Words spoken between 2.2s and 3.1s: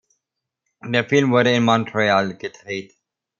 gedreht.